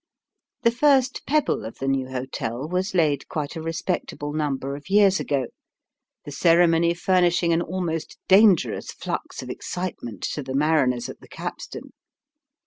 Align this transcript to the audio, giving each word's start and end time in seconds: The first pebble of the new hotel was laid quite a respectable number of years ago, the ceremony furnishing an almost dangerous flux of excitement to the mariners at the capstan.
The 0.63 0.71
first 0.71 1.27
pebble 1.27 1.63
of 1.63 1.77
the 1.77 1.87
new 1.87 2.07
hotel 2.07 2.67
was 2.67 2.95
laid 2.95 3.27
quite 3.27 3.55
a 3.55 3.61
respectable 3.61 4.33
number 4.33 4.75
of 4.75 4.89
years 4.89 5.19
ago, 5.19 5.45
the 6.25 6.31
ceremony 6.31 6.95
furnishing 6.95 7.53
an 7.53 7.61
almost 7.61 8.17
dangerous 8.27 8.91
flux 8.91 9.43
of 9.43 9.51
excitement 9.51 10.23
to 10.33 10.41
the 10.41 10.55
mariners 10.55 11.07
at 11.07 11.19
the 11.19 11.27
capstan. 11.29 11.91